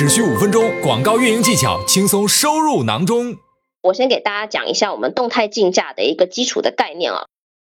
[0.00, 3.36] 只需五分钟，广告运营技巧轻松收入囊中。
[3.82, 7.26] 我先给大家讲一下我们动态竞价的一个基础的概念啊。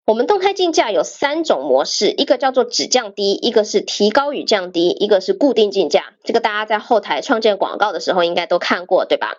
[0.06, 6.14] 我们动态竞价有三种模式，一个叫做只降低，一个是提高与降低，一个是固定竞价。
[6.24, 9.36] 这个大家在后台创建广告的时候应该都看过，对吧？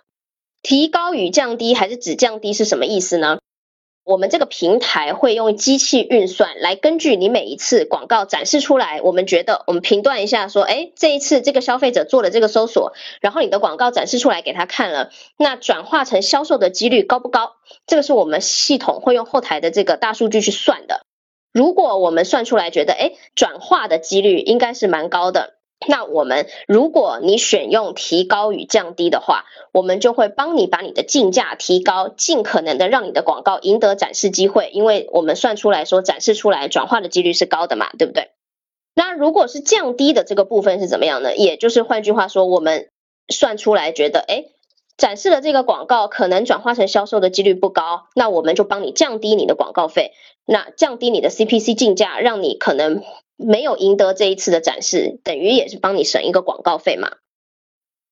[0.61, 3.39] 提高与降低还是只降低是什么意思呢？
[4.07, 17.55] 我们这个平台会用机器运算来根据你每一次广告展示出来，我们觉得我们评断一下，说，哎，这一次这个消费者做了这个搜索，然后你的广告展示出来给他看了，那转化成销售的几率高不高？
[17.85, 21.01] 这个是我们系统会用后台的这个大数据去算的。
[21.51, 25.56] 如果我们算出来觉得，哎，转化的几率应该是蛮高的。
[25.85, 38.31] 那我们，如果你选用提高与降低的话，我们就会帮你把你的竞价提高，尽可能的让你的广告赢得展示机会，因为我们算出来说展示出来转化的几率是高的嘛，对不对？
[38.95, 41.35] 那如果是降低的这个部分是怎么样呢？
[41.35, 42.89] 也就是换句话说，我们
[43.29, 44.45] 算出来觉得，哎，
[44.97, 53.03] 展示的这个广告可能转化成销售的几率不高，那我们就帮你降低你的广告费，那降低你的 CPC 竞价，让你可能。
[53.37, 57.11] 没有赢得这一次的展示，等于也是帮你省一个广告费嘛。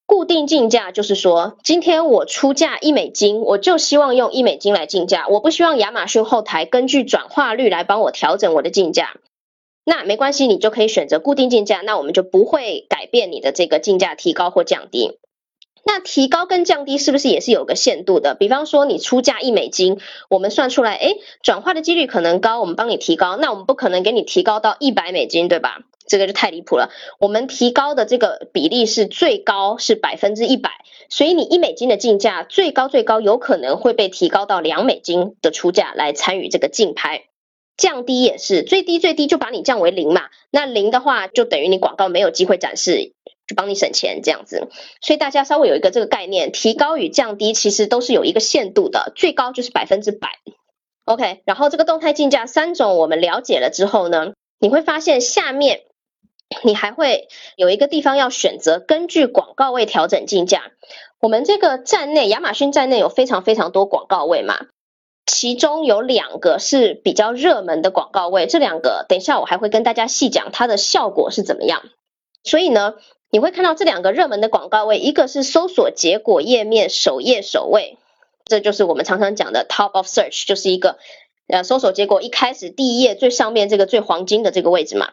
[0.08, 9.20] 固定竞价就是说，今天我出价一美金，我就希望用一美金来竞价，我不希望亚马逊后台根据转化率来帮我调整我的竞价。
[9.84, 15.18] 那没关系，你就可以选择固定竞价，那我们就不会改变你的这个竞价提高或降低。
[15.88, 18.34] 那提高跟降低是不是也是有个限度的？
[18.34, 23.38] 比方说你出价一美金，我们算出来，哎，转化的几率可能高，我们帮你提高。
[23.38, 25.82] 那我们不可能给你提高到一百美金，对吧？
[26.08, 26.90] 这个就太离谱了。
[27.20, 30.72] 我们提高的这个比例是最高是百分之一百，
[31.10, 37.24] 所以你一美金的竞价最高最高有可能会被提高到两美金的出价来参与这个竞拍。
[37.78, 43.15] 降低也是最低最低就把你降为零嘛，那零的话就等于你广告没有机会展示。
[43.48, 44.70] 就帮你省钱这样子，
[45.02, 50.30] 所以大家稍微有一个这个概念，提高与降低其实都是有一个限度的，最高就是百分之百。
[51.04, 55.82] OK，然后这个动态竞价三种我们了解了之后呢，你会发现下面
[56.64, 60.72] 你还会有一个地方要选择根据广告位调整竞价。
[61.20, 64.58] 我们这个站内亚马逊站内有非常非常多广告位嘛，
[65.28, 71.84] 其中有两个是比较热门的广告位，这两个等一下我还会跟大家细讲它的效果是怎么样。
[72.44, 72.96] 所以呢。
[73.36, 77.98] 你会看到这两个热门的广告位，一个是搜索结果页面首页首位，
[78.46, 80.98] 这就是我们常常讲的 top of search，就是一个
[81.50, 85.12] 呃搜索结果一开始第一页最上面这个最黄金的这个位置嘛。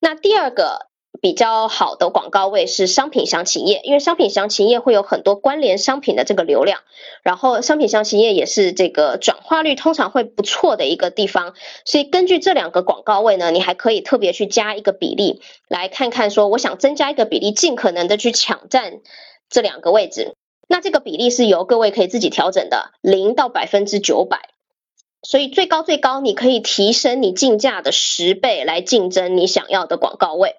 [0.00, 0.87] 那第二个。
[1.20, 6.80] 比较好的广告位是商品详情页，因为商品详情页会有很多关联商品的这个流量，
[7.22, 19.00] 然后商品详情页也是这个转化率通常会不错的一个地方，所以根据这两个广告位呢，你还可以特别去加一个比例，来看看说我想增加一个比例，尽可能的去抢占
[19.50, 20.34] 这两个位置，
[20.68, 24.50] 那这个比例是由各位可以自己调整的，零到百分之九百，
[25.22, 30.54] 所以最高最高你可以提升你竞价的十倍来竞争你想要的广告位。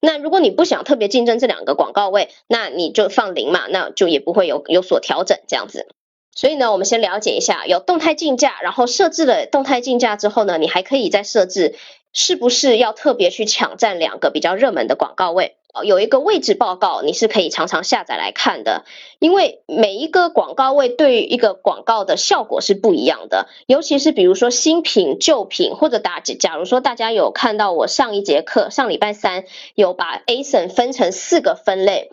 [0.00, 5.86] 那如果你不想特别竞争这两个广告位，那你就放零嘛，那就也不会有有所调整这样子。
[6.34, 11.74] 所以呢，我们先了解一下，有动态竞价，然后设置了动态竞价之后呢，你还可以再设置
[12.12, 15.56] 是不是要特别去抢占两个比较热门的广告位。
[15.84, 18.84] 有一个位置报告，你是可以常常下载来看的，
[19.18, 29.44] 因为每一个广告位对于一个广告的效果是不一样的，尤其是比如说新品、旧品，或者打假如说大家有看到我上一节课，上礼拜三
[29.74, 32.10] 有把 ASIN 分成四个分类，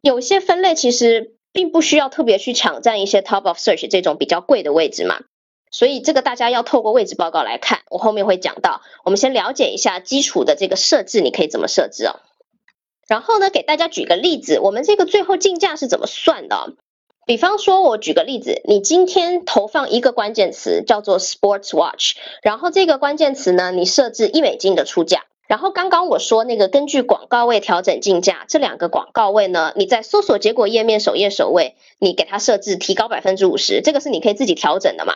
[0.00, 5.20] 有些分类其实并不需要特别去抢占一些 Top of Search 这种比较贵的位置嘛，
[5.70, 12.20] 所以这个大家要透过位置报告来看，我后面会讲到，我们先了解一下基础的这个设置，你可以怎么设置哦。
[13.08, 16.74] 然后呢，给大家举个例子，我们这个最后竞价是怎么算的？
[17.26, 25.24] 比方说，我举个例子，你今天投放一个关键词叫做 Sports Watch，然后这个关键词呢，你设置一美金的出价。
[25.46, 35.14] 然后刚刚我说那个根据广告位调整竞价，这两个广告位呢，你在搜索结果页面首页首位，你给它设置提高百分之五十，这个是你可以自己调整的嘛。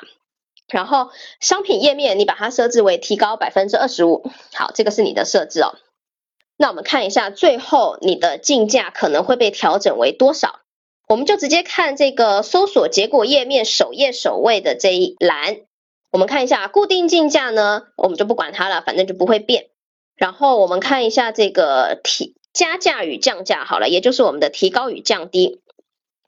[0.68, 5.74] 然后商品页面你把它设置为提高百分之二十五，好，这个是你的设置哦。
[6.56, 10.60] 那我们看一下，最后你的竞价可能会被调整为多少？
[11.08, 15.58] 我们就直接看这个搜索结果页面首页首位的这一栏。
[16.10, 19.66] 我们看一下固定竞价呢，我们就不管它了，反正就不会变。
[20.14, 25.60] 然后我们看一下这个提加价与降价，好了，也就是我们的提高与降低，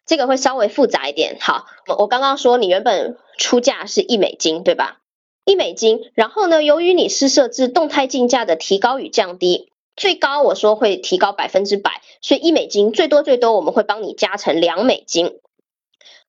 [0.07, 1.37] 这个会稍微复杂一点。
[1.39, 5.01] 好，我我刚刚说你原本出价是一美金，对吧？
[5.45, 9.71] 一美金，然后呢，由于你是设置动态竞价的提高与降低。
[9.97, 15.39] 最高我说会提高百分之百，所以一美金最多最多我们会帮你加成两美金。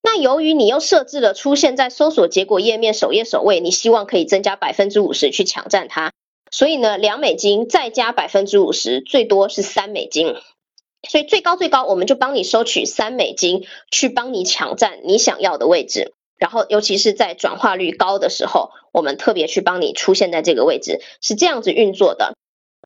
[0.02, 6.12] 那由于你又设置了出现在搜索结果页面首页首位，你希望可以增加百分之五十去抢占它，
[6.52, 10.36] 所以呢，两美金再加百分之五十，最多是三美金。
[11.10, 16.14] 所以最高最高我们就帮你收取三美金，去帮你抢占你想要的位置。
[16.38, 22.36] 然后尤其是在转化率高的时候，我们特别去帮你出现在这个位置，是这样子运作的。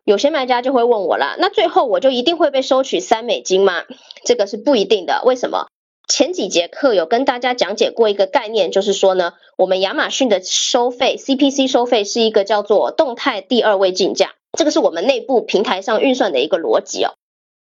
[0.09, 3.83] 有些卖家就会问我了，那最后我就一定会被收取三美金吗？
[4.25, 5.67] 这个是不一定的，为什么？
[6.07, 17.13] 前几节课有跟大家讲解过一个概念，就是说呢，我们亚马逊的收费 CPC 收费是一个叫做动态第二位竞价，这个是我们内部平台上运算的一个逻辑哦，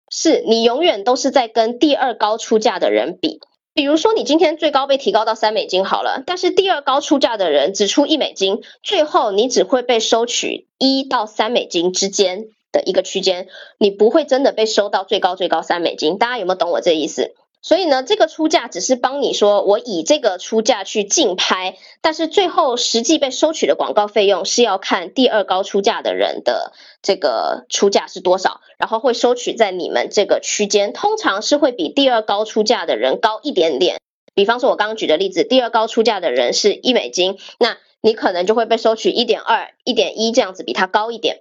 [0.09, 3.41] 是你永远都是在跟第二高出价的人比，
[3.77, 17.35] 比如说你今天最高被提高到三美金好了，但是第二高出价的人只出一美金，最后你只会被收取一到三美金之间的一个区间，你不会真的被收到最高最高三美金，大家有没有懂我这意思？
[17.67, 26.73] 所以呢，这个出价只是帮你说，我以这个出价去竞拍，但是最后实际被收取的广告费用是要看第二高出价的人的
[27.03, 33.99] 这个出价是多少，然后会收取在你们这个区间，通常是会比第二高出价的人高一点点。
[34.37, 41.41] 比方说，我刚刚举的例子，第二高出价的人是一美金，那你可能就会被收取一点二、一点一这样子，比他高一点，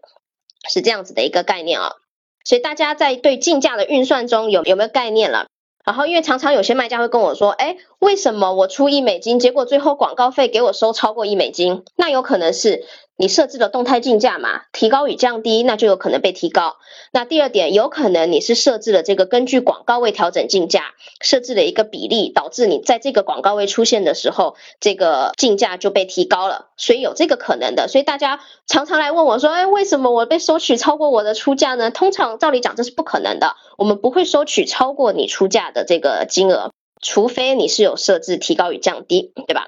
[0.68, 1.92] 是这样子的一个概念啊。
[2.44, 5.45] 所以大家在对竞价的运算中有有没有概念了？
[5.86, 11.84] 然后，因为常常有些卖家会跟我说，哎，为什么我出一美金，结果最后广告费给我收超过一美金？
[11.96, 12.86] 那有可能是。
[13.18, 14.63] 你设置了动态竞价嘛？
[14.74, 16.75] 提高与降低，那就有可能被提高。
[17.13, 26.68] 那第二点，有可能你是设置了这个根据广告位调整竞价，设置了一个比例，导致你在这个广告位出现的时候，这个竞价就被提高了。
[26.75, 27.88] 所以有这个可能的。
[27.88, 31.92] 所以大家常常来问我说，哎，为什么我被收取超过我的出价呢？
[31.92, 36.74] 通常照理讲这是不可能的，我们不会收取超过你出价的这个金额，
[37.07, 39.68] 除非你是有设置提高与降低，对吧？